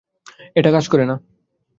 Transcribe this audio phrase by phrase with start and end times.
[0.55, 1.15] এটা কাজ করে না।